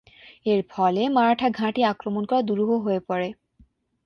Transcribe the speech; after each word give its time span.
এর 0.45 0.61
ফলে 0.69 1.01
মারাঠা 1.09 1.47
ঘাঁটি 1.51 1.81
আক্রমণ 1.83 2.23
করা 2.25 2.41
দুরূহ 2.41 2.69
হয়ে 2.85 3.01
পড়ে। 3.07 3.29